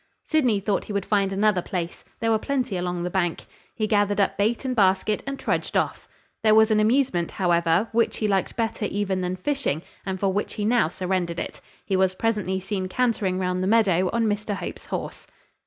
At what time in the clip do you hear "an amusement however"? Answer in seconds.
6.71-7.87